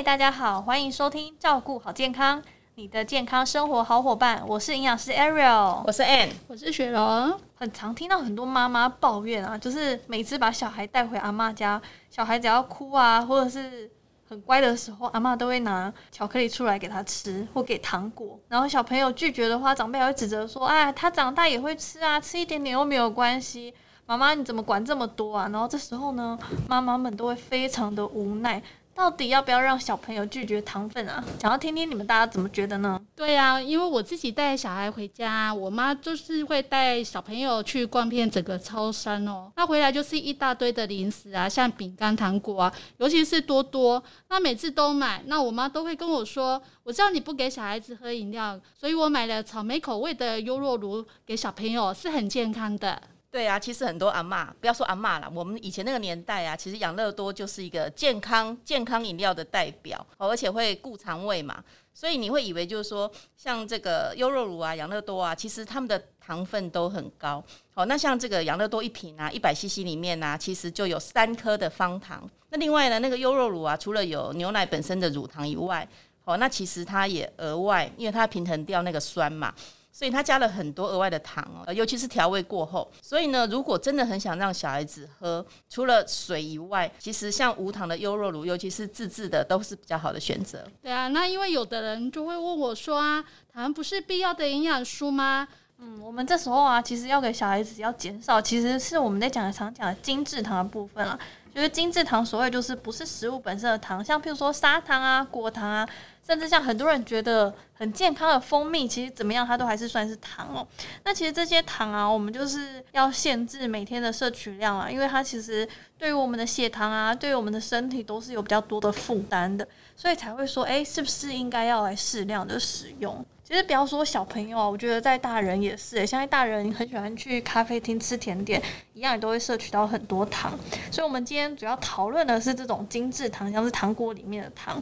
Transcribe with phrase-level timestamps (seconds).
[0.00, 2.42] 嗨，大家好，欢迎收听照顾好健康，
[2.76, 4.42] 你的健康生活好伙伴。
[4.48, 7.38] 我是营养师 Ariel，我是 Ann，我是雪龙。
[7.54, 11.78] 很常听到很多妈妈抱怨啊，就是每次把小孩带回阿妈家，
[12.08, 13.90] 小孩只要哭啊，或者是
[14.26, 18.40] 很乖的时候，阿妈都会拿巧克力出来给他吃，或给糖果。
[18.48, 23.74] 然后小朋友拒绝的话，长辈还会指责说：“哎，他长大也会吃啊，吃一点点又没有关系。”
[24.06, 25.48] 妈妈你怎么管这么多啊？
[25.52, 28.60] 然后这时候呢，妈妈们都会非常的无奈。
[29.00, 31.24] 到底要不要让小朋友拒绝糖分啊？
[31.40, 33.00] 想要听听你们大家怎么觉得呢？
[33.16, 39.50] 对呀，因为我自己带小孩回家，我妈就是会带小朋友去逛遍整个超山哦。
[39.56, 45.22] 那回来就是一大堆的零食啊，像饼干、糖果啊，尤其是多多，那每次都买。
[45.24, 61.62] 那我妈都会跟我说：“我知道你不给小孩子喝饮料，所以我买了草莓口味的优酪乳给小朋友，是很健康的。”对啊，其实很多阿妈，不要说阿妈了，我们以前那个年代啊，其实养乐多就是一个健康健康饮料的代表，而且会顾肠胃嘛，
[61.94, 67.40] 所以你会以为就是说，像这个优酪乳啊、养乐多啊，其实他们的糖分都很高。
[67.72, 72.28] 好，那像这个养乐多一瓶啊，一百 CC 里面呢，其实就有三颗的方糖。
[72.48, 75.88] 那另外呢，那个优酪乳啊，除了有牛奶本身的乳糖以外，
[76.24, 79.54] 好，那其实它也额外，因为它平衡掉那个酸嘛。
[79.92, 82.90] 所以它加了很多额外的糖哦，尤其是调味过后。
[83.02, 90.64] 所以呢，如果真的很想让小孩子喝，除了水以外，其实像无糖的优酪乳，尤其是自制的，都是比较好的选择。
[90.82, 95.46] 对啊，那因为有的人就会问我说啊，糖不是必要的营养素吗？
[95.78, 101.18] 嗯，我们这时候啊，其实要给小孩子要减少，其实是我们在讲的常讲的精制糖的部分了。
[101.52, 105.88] 就是精制糖，所谓就是不是食物本身的糖，像譬如说砂糖啊、果糖啊，
[106.26, 110.66] 甚至像很多人觉得很健康的蜂蜜，其实怎么样它都还是算是糖哦。
[111.04, 123.24] 那其实这些糖啊，我们就是要限制每天的摄取量啊，因为它其实对于我们的血糖啊，对于我们的身体都是有比较多的负担的，所以才会说，哎，是不是应该要来适量的使用？
[123.42, 128.62] 其实不要说小朋友啊，我觉得在大人也是，现在大人很喜欢去咖啡厅吃甜点，
[128.94, 130.56] 一样也都会摄取到很多糖。
[130.92, 134.80] 所以，我们今天主要讨论的是这种精致糖，像是糖果里面的糖。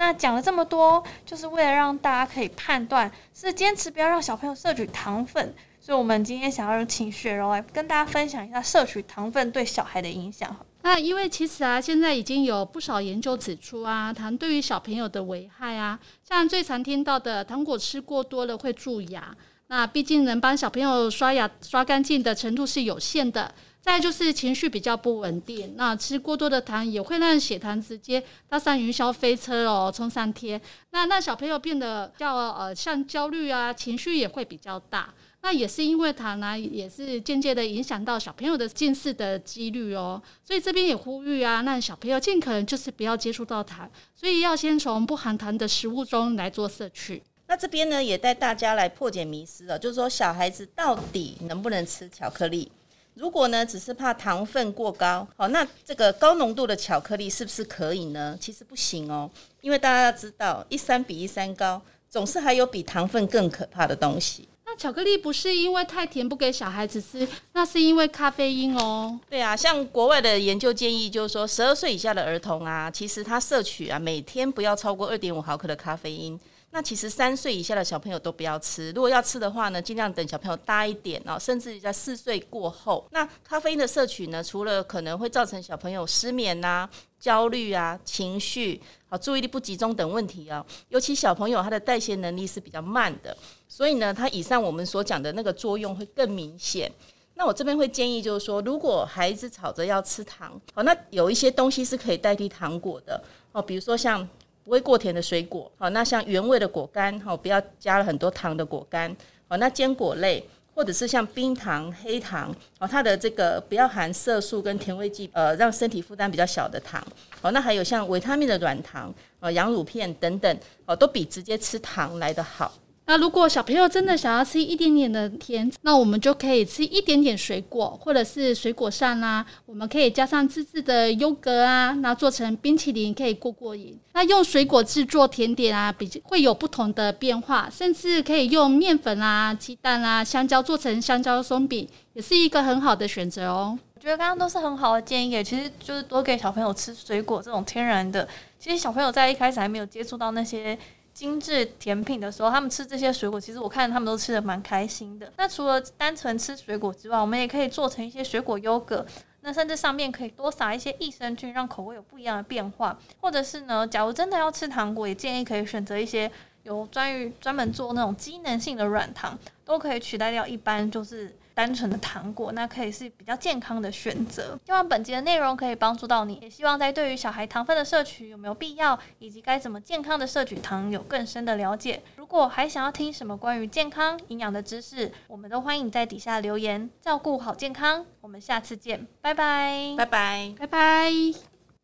[0.00, 5.54] 那讲了这么多，就是为了让大家可以判断是坚持不要让小朋友摄取糖分。
[5.78, 10.56] 所以我们今天想要请雪柔来跟大家分享一下摄取糖分对小孩的影响。
[10.80, 19.36] 那因为其实啊，现在已经有不少研究指出啊，糖对于小朋友的危害啊，像最常听到的，糖果吃过多了会蛀牙。
[19.70, 23.54] 那毕竟能帮小朋友刷牙刷干净的程度是有限的。
[23.80, 30.60] 再就是情绪比较不稳定，那吃过多的糖也会让血糖直接搭上云霄飞车哦，冲上天。
[30.90, 35.14] 那那小朋友变得较呃像焦虑啊，情绪也会比较大。
[35.40, 40.20] 那也是因为糖呢，也是间接的影响到小朋友的近视的几率哦。
[40.44, 47.22] 所以这边也呼吁啊，让小朋友尽可能就是不要接触到糖，所以要先从不含糖的食物中来做摄取。
[47.50, 52.70] 那这边呢，也带大家来破解迷思了，就是说小孩子到底能不能吃巧克力？
[53.14, 58.38] 如果呢，只是怕糖分过高，好，那这个高浓度的巧克力是不是可以呢？
[58.40, 59.28] 其实不行哦，
[59.62, 64.48] 因为大家要知道，一三比一三高，总是还有比糖分更可怕的东西。
[64.64, 69.18] 那巧克力不是因为太甜不给小孩子吃，那是因为咖啡因哦。
[69.28, 76.38] 对啊，像国外的研究建议就是说，十二岁以下的儿童啊，其实他摄取啊，每天不要超过二点五毫克的咖啡因。
[76.72, 83.04] 那其实三岁以下的小朋友都不要吃，如果要吃的话呢，尽量等小朋友大一点哦，甚至在四岁过后。
[83.10, 86.88] 那咖啡因的摄取呢，除了可能会造成小朋友失眠呐、
[87.18, 93.36] 焦虑啊、情绪啊、注意力不集中等问题啊，尤其小朋友他的代谢能力是比较慢的，
[93.66, 96.90] 所以呢，他以上我们所讲的那个作用会更明显。
[97.34, 103.20] 那我这边会建议就是说，如果孩子吵着要吃糖，好，那有一些东西是可以代替糖果的
[103.50, 104.28] 哦，比如说像。
[104.64, 109.14] 不会过甜的水果，好，那像原味的果干，好，不要加了很多糖的果干，
[109.48, 110.44] 好，那坚果类
[110.74, 117.04] 或者是像冰糖、黑糖，哦，它的这个不要含色素跟甜味剂，呃，让身体负担比较小的糖，
[117.40, 122.72] 好，那还有像维他命的软糖，呃，羊乳片等等，哦，都比直接吃糖来的好。
[123.10, 133.98] 那如果小朋友真的想要吃一点点的甜，那我们就可以吃一点点水果，或者是水果上啊，我们可以加上自制的优格啊，那做成冰淇淋可以过过瘾。
[134.12, 143.76] 那用水果制作甜点啊，比会有不同的变化，甚至可以用面粉啊、鸡蛋啊、香蕉做成香蕉松饼，也是一个很好的选择哦。
[143.96, 148.28] 我觉得刚刚都是很好的建议，其实就是多给小朋友吃水果这种天然的。
[148.60, 150.78] 其实小朋友在一开始还没有接触到那些。
[151.12, 155.30] 精致甜品的时候，他们吃这些水果，其实我看他们都吃的蛮开心的。
[155.36, 159.04] 那除了单纯吃水果之外，我们也可以做成一些水果优格，
[159.42, 162.98] 那甚至上面可以多撒一些益生菌，让口味有不一样的变化。
[163.20, 166.30] 或者是呢，假如真的要吃糖果，也建议可以选择一些
[166.62, 174.58] 有专于专门做那种机能性的软糖，都可以取代掉一般就是单纯的糖果，那可以是比较健康的选择。
[174.64, 182.02] 希望本集的内容可以帮助到你，也希望在对于小孩糖分的摄取有没有必要，以及该怎么健康的摄取糖有更深的了解。
[182.16, 186.88] 如果还想要听什么关于健康营养的知识，我们都欢迎在底下留言。
[187.00, 190.54] 照顾好健康，我们下次见，拜拜，拜拜。
[190.58, 191.49] 拜拜。